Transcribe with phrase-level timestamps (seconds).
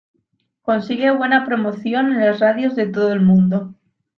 [0.63, 3.75] Consigue buena promoción en las radios de todo el mundo.